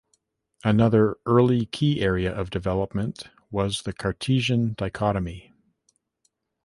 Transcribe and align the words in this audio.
Another 0.63 1.17
early 1.27 1.67
key 1.67 2.01
area 2.01 2.33
of 2.35 2.49
development 2.49 3.29
was 3.51 3.83
the 3.83 3.93
Cartesian 3.93 4.73
Dichotomy. 4.73 5.53